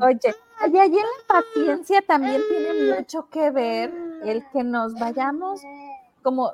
[0.00, 3.92] Oye, allí en la paciencia también tiene mucho que ver
[4.24, 5.62] el que nos vayamos
[6.22, 6.52] como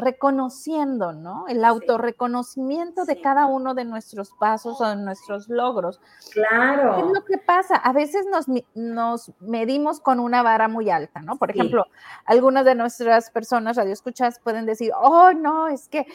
[0.00, 1.46] reconociendo, ¿no?
[1.48, 6.00] El autorreconocimiento de cada uno de nuestros pasos o de nuestros logros.
[6.32, 6.96] Claro.
[6.96, 7.76] ¿Qué es lo que pasa?
[7.76, 11.36] A veces nos, nos medimos con una vara muy alta, ¿no?
[11.36, 11.86] Por ejemplo,
[12.24, 16.06] algunas de nuestras personas radioescuchas pueden decir, oh, no, es que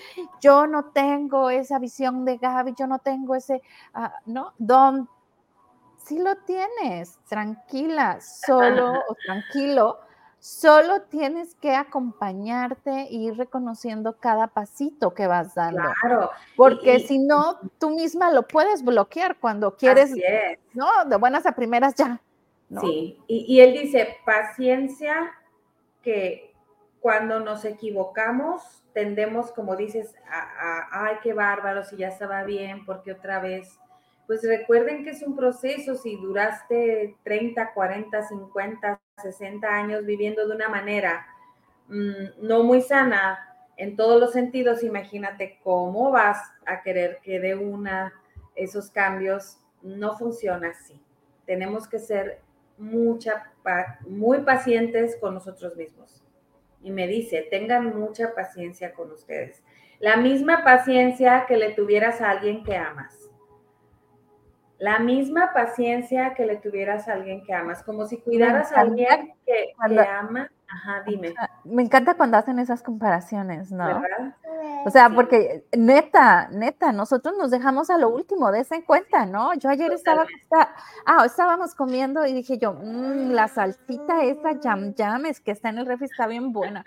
[0.41, 3.61] yo no tengo esa visión de Gaby, yo no tengo ese,
[3.95, 4.53] uh, ¿no?
[4.57, 5.09] Don,
[6.03, 9.99] sí lo tienes, tranquila, solo o tranquilo
[10.45, 15.81] Solo tienes que acompañarte y ir reconociendo cada pasito que vas dando.
[15.99, 16.29] Claro.
[16.55, 20.12] Porque si no, tú misma lo puedes bloquear cuando quieres,
[20.73, 21.05] ¿no?
[21.05, 22.21] De buenas a primeras ya.
[22.79, 25.31] Sí, y, él dice, paciencia,
[26.03, 26.53] que
[26.99, 33.13] cuando nos equivocamos tendemos, como dices, a, ay, qué bárbaro, si ya estaba bien, porque
[33.13, 33.79] otra vez
[34.27, 40.56] pues recuerden que es un proceso, si duraste 30, 40, 50, 60 años viviendo de
[40.56, 41.25] una manera
[41.88, 43.39] mm, no muy sana
[43.78, 48.13] en todos los sentidos, imagínate cómo vas a querer que de una
[48.56, 51.01] esos cambios no funciona así.
[51.45, 52.39] Tenemos que ser
[52.78, 53.51] mucha,
[54.08, 56.23] muy pacientes con nosotros mismos.
[56.82, 59.62] Y me dice, tengan mucha paciencia con ustedes.
[59.99, 63.24] La misma paciencia que le tuvieras a alguien que amas
[64.77, 69.33] la misma paciencia que le tuvieras a alguien que amas, como si cuidaras a alguien
[69.45, 70.49] que, ama.
[70.67, 71.33] Ajá, dime.
[71.63, 74.01] Me encanta cuando hacen esas comparaciones, ¿no?
[74.85, 79.53] O sea, porque neta, neta, nosotros nos dejamos a lo último, de en cuenta, ¿no?
[79.53, 80.25] Yo ayer estaba,
[81.05, 85.77] ah, estábamos comiendo y dije yo, mmm, la salsita esa yam es que está en
[85.77, 86.83] el refri está bien buena.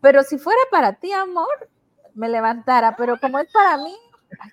[0.00, 1.70] Pero si fuera para ti, amor,
[2.14, 3.96] me levantara, pero como es para mí,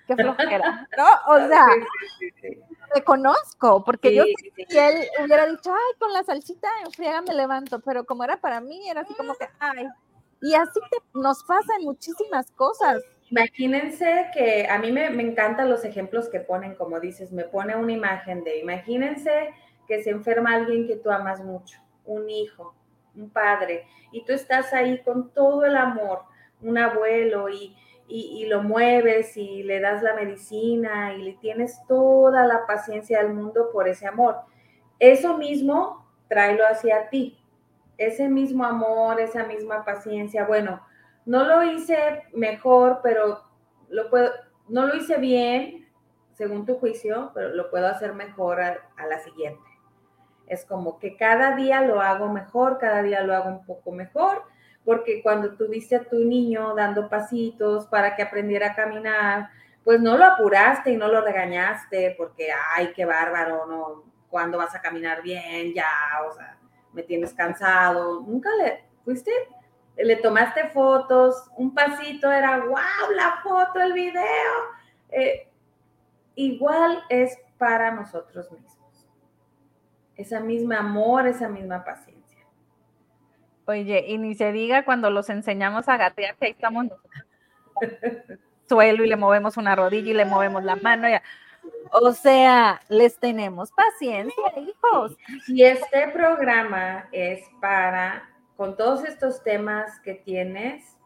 [0.06, 1.34] qué flojera, ¿no?
[1.34, 1.66] O sea,
[2.94, 7.80] reconozco, porque yo si él hubiera dicho, ay, con la salsita en friega me levanto,
[7.80, 9.86] pero como era para mí, era así como que, ay,
[10.42, 10.80] y así
[11.14, 13.02] nos pasa en muchísimas cosas.
[13.30, 17.76] Imagínense que a mí me, me encantan los ejemplos que ponen, como dices, me pone
[17.76, 19.54] una imagen de, imagínense
[19.86, 22.74] que se enferma alguien que tú amas mucho, un hijo,
[23.14, 26.22] un padre, y tú estás ahí con todo el amor,
[26.60, 27.76] un abuelo, y,
[28.10, 33.32] y, lo mueves y le das la medicina y le tienes toda la paciencia del
[33.32, 34.36] mundo por ese amor.
[34.98, 37.38] Eso mismo, tráelo hacia ti.
[37.96, 40.44] Ese mismo amor, esa misma paciencia.
[40.44, 40.84] Bueno,
[41.24, 43.42] no lo hice mejor, pero
[43.88, 44.30] lo puedo,
[44.68, 45.88] no lo hice bien,
[46.32, 49.68] según tu juicio, pero lo puedo hacer mejor a, a la siguiente.
[50.46, 54.42] Es como que cada día lo hago mejor, cada día lo hago un poco mejor
[54.84, 59.50] porque cuando tuviste a tu niño dando pasitos para que aprendiera a caminar,
[59.84, 64.74] pues no lo apuraste y no lo regañaste porque, ay, qué bárbaro, no, ¿cuándo vas
[64.74, 65.74] a caminar bien?
[65.74, 65.86] Ya,
[66.28, 66.58] o sea,
[66.92, 68.20] me tienes cansado.
[68.20, 69.30] Nunca le fuiste,
[69.96, 74.22] le tomaste fotos, un pasito era, wow, la foto, el video.
[75.10, 75.48] Eh,
[76.34, 79.08] igual es para nosotros mismos.
[80.16, 82.19] Esa misma amor, esa misma paciencia.
[83.70, 86.86] Oye, y ni se diga cuando los enseñamos a gatear, que ahí estamos
[88.68, 91.06] suelo y le movemos una rodilla y le movemos la mano.
[91.92, 95.16] O sea, les tenemos paciencia, hijos.
[95.46, 100.98] Y este programa es para, con todos estos temas que tienes,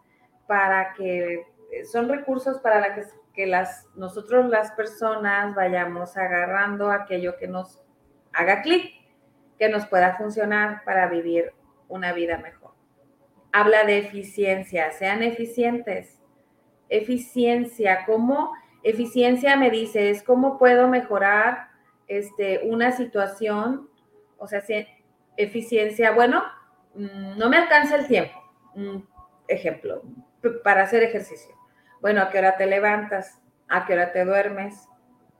[0.46, 1.46] para que
[1.92, 3.02] son recursos para la que,
[3.34, 7.82] que las, nosotros las personas vayamos agarrando aquello que nos
[8.32, 8.90] haga clic,
[9.58, 11.52] que nos pueda funcionar para vivir
[11.88, 12.72] una vida mejor.
[13.52, 16.20] Habla de eficiencia, sean eficientes.
[16.88, 18.52] Eficiencia, ¿cómo?
[18.82, 21.68] Eficiencia me dice, es cómo puedo mejorar
[22.08, 23.88] este, una situación,
[24.38, 24.62] o sea,
[25.36, 26.42] eficiencia, bueno,
[26.94, 28.40] mm, no me alcanza el tiempo.
[29.46, 30.02] ejemplo,
[30.62, 31.54] para hacer ejercicio.
[32.00, 33.40] Bueno, ¿a qué hora te levantas?
[33.68, 34.88] ¿A qué hora te duermes?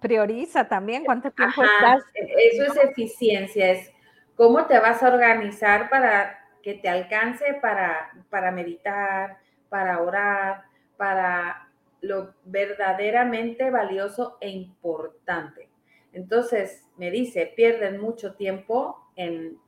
[0.00, 2.02] Prioriza también cuánto tiempo estás.
[2.14, 3.93] E-, eso es eficiencia, es
[4.36, 10.64] cómo te vas a organizar para que te alcance para, para meditar, para orar,
[10.96, 11.68] para
[12.00, 15.68] lo verdaderamente valioso e importante.
[16.12, 19.58] Entonces, me dice, pierden mucho tiempo en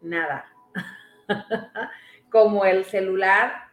[0.00, 0.46] nada.
[2.30, 3.68] Como el celular,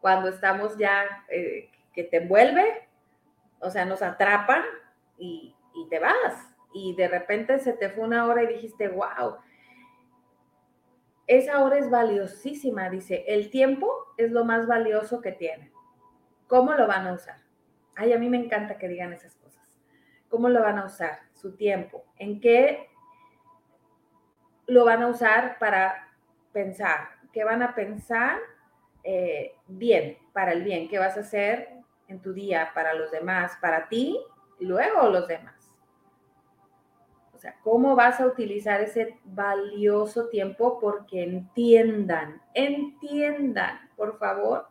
[0.00, 2.88] cuando estamos ya, eh, que te envuelve,
[3.60, 4.62] o sea, nos atrapan
[5.16, 9.36] y, y te vas y de repente se te fue una hora y dijiste, wow,
[11.26, 15.72] esa hora es valiosísima, dice, el tiempo es lo más valioso que tienen.
[16.48, 17.38] ¿Cómo lo van a usar?
[17.94, 19.80] Ay, a mí me encanta que digan esas cosas.
[20.28, 21.20] ¿Cómo lo van a usar?
[21.32, 22.04] Su tiempo.
[22.18, 22.90] ¿En qué
[24.66, 26.12] lo van a usar para
[26.52, 27.08] pensar?
[27.32, 28.38] ¿Qué van a pensar
[29.04, 31.68] eh, bien, para el bien, ¿qué vas a hacer
[32.08, 34.18] en tu día para los demás, para ti
[34.58, 35.53] y luego los demás?
[37.62, 40.78] ¿Cómo vas a utilizar ese valioso tiempo?
[40.80, 44.68] Porque entiendan, entiendan, por favor,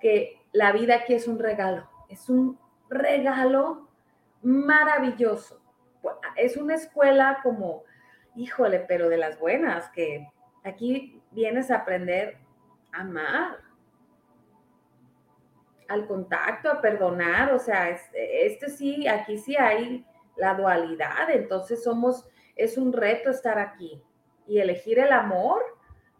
[0.00, 2.58] que la vida aquí es un regalo, es un
[2.88, 3.88] regalo
[4.42, 5.60] maravilloso.
[6.36, 7.84] Es una escuela como,
[8.36, 10.28] híjole, pero de las buenas, que
[10.64, 12.38] aquí vienes a aprender
[12.92, 13.58] a amar,
[15.88, 20.04] al contacto, a perdonar, o sea, este, sí, aquí sí hay
[20.38, 22.26] la dualidad, entonces somos,
[22.56, 24.02] es un reto estar aquí
[24.46, 25.60] y elegir el amor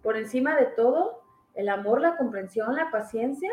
[0.03, 1.23] por encima de todo,
[1.55, 3.51] el amor, la comprensión, la paciencia,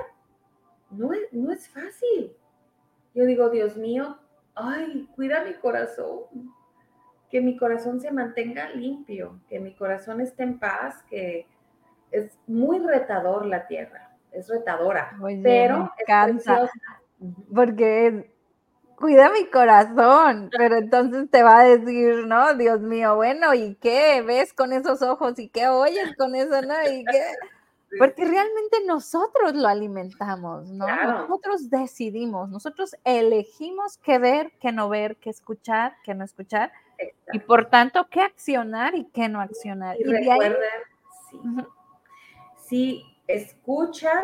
[0.91, 2.35] no es, no es fácil.
[3.13, 4.17] Yo digo, Dios mío,
[4.53, 6.53] ay, cuida mi corazón,
[7.29, 11.47] que mi corazón se mantenga limpio, que mi corazón esté en paz, que
[12.11, 16.45] es muy retador la tierra, es retadora, pero es
[17.53, 18.34] porque
[18.95, 24.21] cuida mi corazón, pero entonces te va a decir, no, Dios mío, bueno, ¿y qué
[24.21, 25.37] ves con esos ojos?
[25.39, 26.61] ¿Y qué oyes con eso?
[26.61, 26.73] ¿No?
[26.89, 27.23] ¿Y qué?
[27.99, 30.87] Porque realmente nosotros lo alimentamos, ¿no?
[30.87, 36.71] Nosotros decidimos, nosotros elegimos qué ver, qué no ver, qué escuchar, qué no escuchar,
[37.31, 39.97] y por tanto, qué accionar y qué no accionar.
[39.99, 40.57] Y, recuerden,
[41.31, 41.39] sí.
[42.67, 44.23] si escuchan,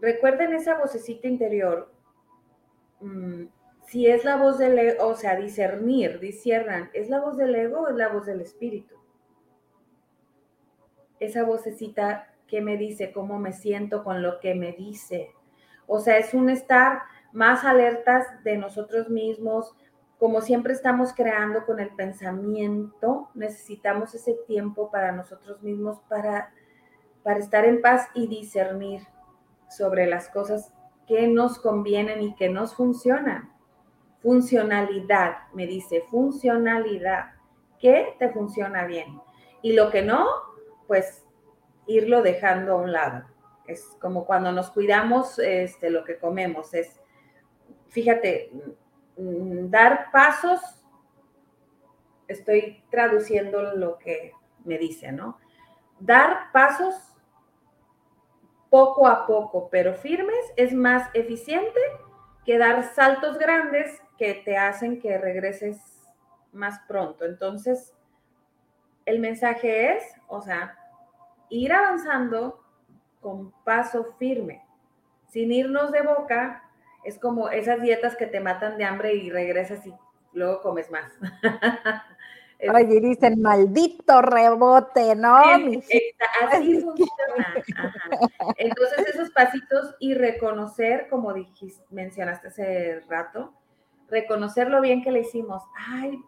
[0.00, 1.91] recuerden esa vocecita interior,
[3.02, 3.48] mm,
[3.86, 7.82] si es la voz del ego, o sea, discernir, disciernan, ¿es la voz del ego
[7.82, 9.02] o es la voz del espíritu?
[11.24, 15.30] esa vocecita que me dice cómo me siento con lo que me dice.
[15.86, 19.74] O sea, es un estar más alertas de nosotros mismos,
[20.18, 26.52] como siempre estamos creando con el pensamiento, necesitamos ese tiempo para nosotros mismos para,
[27.22, 29.02] para estar en paz y discernir
[29.68, 30.72] sobre las cosas
[31.06, 33.52] que nos convienen y que nos funcionan.
[34.20, 37.32] Funcionalidad, me dice, funcionalidad.
[37.78, 39.20] ¿Qué te funciona bien?
[39.62, 40.26] Y lo que no,
[40.86, 41.24] pues
[41.86, 43.24] irlo dejando a un lado.
[43.66, 47.00] Es como cuando nos cuidamos este, lo que comemos, es,
[47.88, 48.50] fíjate,
[49.16, 50.60] mm, dar pasos,
[52.28, 54.32] estoy traduciendo lo que
[54.64, 55.38] me dice, ¿no?
[55.98, 57.11] Dar pasos
[58.72, 61.78] poco a poco, pero firmes, es más eficiente
[62.46, 66.08] que dar saltos grandes que te hacen que regreses
[66.52, 67.26] más pronto.
[67.26, 67.92] Entonces,
[69.04, 70.74] el mensaje es, o sea,
[71.50, 72.64] ir avanzando
[73.20, 74.64] con paso firme,
[75.28, 76.64] sin irnos de boca.
[77.04, 79.94] Es como esas dietas que te matan de hambre y regresas y
[80.32, 81.12] luego comes más.
[82.70, 85.36] Oye, dicen maldito rebote, ¿no?
[85.36, 87.54] así funciona.
[88.56, 93.52] Entonces, esos pasitos y reconocer, como dijiste, mencionaste hace rato,
[94.08, 95.62] reconocer lo bien que le hicimos.
[95.88, 96.20] Ay,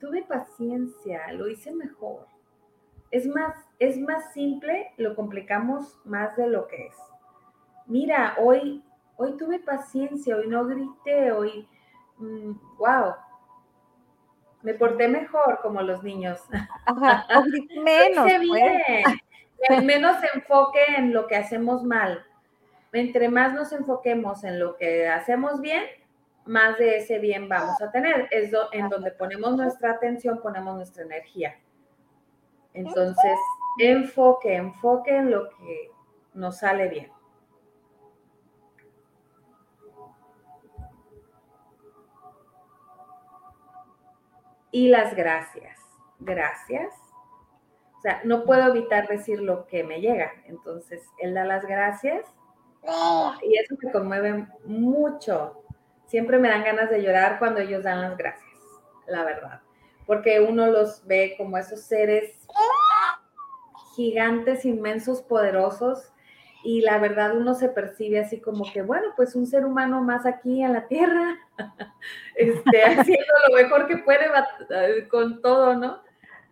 [0.00, 2.26] tuve paciencia, lo hice mejor.
[3.12, 6.96] Es más, es más simple, lo complicamos más de lo que es.
[7.86, 8.82] Mira, hoy,
[9.16, 11.68] hoy tuve paciencia, hoy no grité, hoy,
[12.18, 13.29] wow, mm,
[14.62, 16.40] me porté mejor como los niños.
[16.84, 17.26] Ajá,
[17.84, 18.30] menos.
[18.48, 19.84] Pues.
[19.84, 22.24] Menos enfoque en lo que hacemos mal.
[22.92, 25.84] Entre más nos enfoquemos en lo que hacemos bien,
[26.44, 28.26] más de ese bien vamos a tener.
[28.30, 31.56] Es en donde ponemos nuestra atención, ponemos nuestra energía.
[32.74, 33.38] Entonces,
[33.78, 35.90] enfoque, enfoque en lo que
[36.34, 37.12] nos sale bien.
[44.70, 45.78] Y las gracias.
[46.18, 46.94] Gracias.
[47.98, 50.32] O sea, no puedo evitar decir lo que me llega.
[50.46, 52.26] Entonces, él da las gracias.
[53.42, 55.62] Y eso me conmueve mucho.
[56.06, 58.50] Siempre me dan ganas de llorar cuando ellos dan las gracias,
[59.06, 59.60] la verdad.
[60.06, 62.46] Porque uno los ve como esos seres
[63.94, 66.10] gigantes, inmensos, poderosos,
[66.62, 70.26] y la verdad uno se percibe así como que, bueno, pues un ser humano más
[70.26, 71.38] aquí en la Tierra,
[72.34, 74.26] este, haciendo lo mejor que puede
[74.70, 76.02] eh, con todo, ¿no?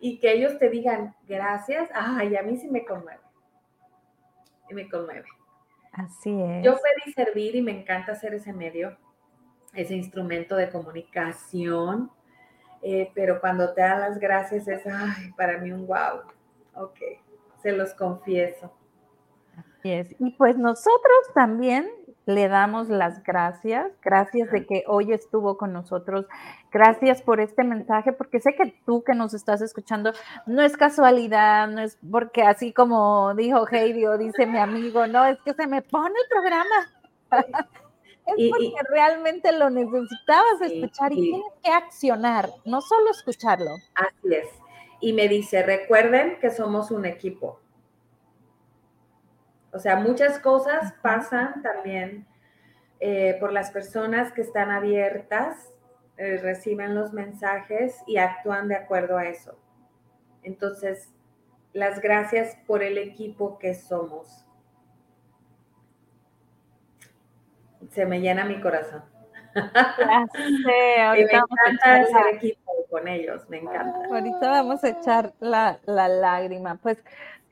[0.01, 3.21] Y que ellos te digan gracias, ay, a mí sí me conmueve,
[4.71, 5.27] me conmueve.
[5.93, 6.65] Así es.
[6.65, 8.97] Yo pedí servir y me encanta hacer ese medio,
[9.75, 12.11] ese instrumento de comunicación,
[12.83, 16.23] eh, pero cuando te dan las gracias es, ay, para mí un wow,
[16.75, 17.01] ok
[17.63, 18.73] se los confieso.
[19.79, 20.15] Así es.
[20.19, 21.89] Y pues nosotros también
[22.29, 26.27] le damos las gracias, gracias de que hoy estuvo con nosotros,
[26.71, 30.13] gracias por este mensaje, porque sé que tú que nos estás escuchando,
[30.45, 35.25] no es casualidad, no es porque así como dijo Heidi o dice mi amigo, no,
[35.25, 36.91] es que se me pone el programa.
[38.37, 43.71] es porque realmente lo necesitabas escuchar y tienes que accionar, no solo escucharlo.
[43.95, 44.49] Así es.
[45.01, 47.61] Y me dice, recuerden que somos un equipo
[49.73, 52.27] o sea, muchas cosas pasan también
[53.01, 55.73] eh, por las personas que están abiertas,
[56.17, 59.59] eh, reciben los mensajes y actúan de acuerdo a eso.
[60.43, 61.13] Entonces,
[61.73, 64.45] las gracias por el equipo que somos.
[67.91, 69.05] Se me llena mi corazón.
[69.55, 74.07] me encanta hacer equipo con ellos, me encanta.
[74.11, 76.77] Ahorita vamos a echar la, la lágrima.
[76.77, 76.99] Pues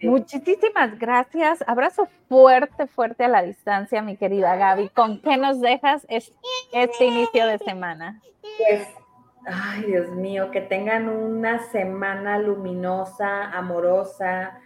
[0.00, 1.64] Muchísimas gracias.
[1.66, 4.90] Abrazo fuerte, fuerte a la distancia, mi querida Gaby.
[4.90, 8.20] ¿Con qué nos dejas este inicio de semana?
[8.58, 8.86] Pues,
[9.46, 14.60] ay, Dios mío, que tengan una semana luminosa, amorosa.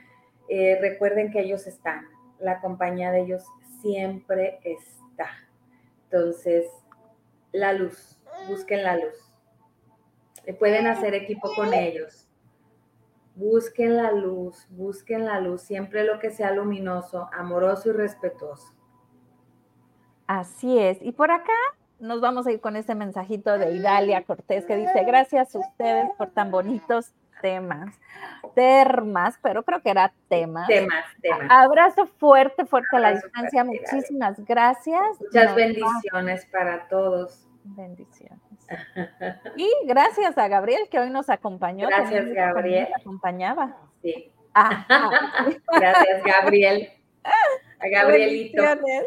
[0.49, 2.09] Eh, recuerden que ellos están,
[2.41, 3.45] la compañía de ellos
[3.81, 5.31] siempre está.
[6.05, 6.67] Entonces,
[7.53, 8.19] la luz,
[8.49, 9.15] busquen la luz.
[10.59, 12.30] Pueden hacer equipo con ellos
[13.35, 18.75] Busquen la luz, busquen la luz, siempre lo que sea luminoso, amoroso y respetuoso.
[20.27, 20.99] Así es.
[21.01, 21.53] Y por acá
[21.99, 26.11] nos vamos a ir con este mensajito de Idalia Cortés que dice, gracias a ustedes
[26.17, 27.99] por tan bonitos temas,
[28.55, 30.67] termas, pero creo que era temas.
[30.69, 31.49] Temas, temas.
[31.51, 33.65] Abrazo fuerte, fuerte a la distancia.
[33.65, 35.21] Muchísimas gracias.
[35.21, 37.47] Muchas bendiciones para todos.
[37.65, 38.41] Bendiciones.
[39.57, 41.89] Y gracias a Gabriel que hoy nos acompañó.
[41.89, 42.89] Gracias, Gabriel.
[42.91, 43.77] Nos acompañaba.
[44.03, 44.31] Sí.
[44.55, 46.91] Ah, gracias, Gabriel.
[47.25, 48.63] A Gabrielito.